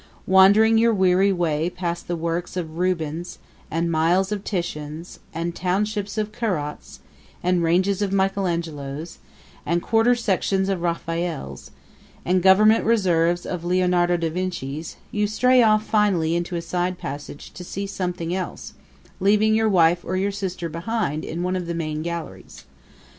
[0.25, 3.37] Wandering your weary way past acres of the works of Rubens,
[3.69, 7.01] and miles of Titians, and townships of Corots,
[7.43, 9.19] and ranges of Michelangelos,
[9.63, 11.69] and quarter sections of Raphaels,
[12.25, 17.51] and government reserves of Leonardo da Vincis, you stray off finally into a side passage
[17.53, 18.73] to see something else,
[19.19, 22.63] leaving your wife or your sister behind in one of the main galleries.